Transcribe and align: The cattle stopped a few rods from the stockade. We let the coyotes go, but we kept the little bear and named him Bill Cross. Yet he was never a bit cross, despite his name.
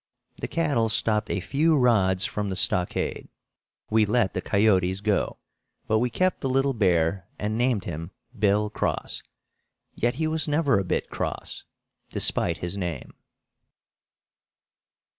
The 0.37 0.47
cattle 0.47 0.89
stopped 0.89 1.29
a 1.29 1.39
few 1.39 1.77
rods 1.77 2.25
from 2.25 2.49
the 2.49 2.55
stockade. 2.55 3.29
We 3.91 4.07
let 4.07 4.33
the 4.33 4.41
coyotes 4.41 4.99
go, 4.99 5.37
but 5.85 5.99
we 5.99 6.09
kept 6.09 6.41
the 6.41 6.49
little 6.49 6.73
bear 6.73 7.27
and 7.37 7.55
named 7.55 7.85
him 7.85 8.09
Bill 8.35 8.71
Cross. 8.71 9.21
Yet 9.93 10.15
he 10.15 10.25
was 10.25 10.47
never 10.47 10.79
a 10.79 10.83
bit 10.83 11.11
cross, 11.11 11.65
despite 12.09 12.57
his 12.57 12.75
name. 12.75 13.13